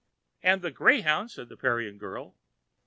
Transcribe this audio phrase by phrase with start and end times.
[0.41, 2.35] "And the greyhound," said the Parian girl.